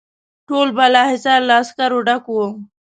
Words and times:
ټول 0.47 0.67
بالاحصار 0.77 1.39
له 1.47 1.53
عسکرو 1.61 1.99
ډک 2.07 2.23
وو. 2.33 2.47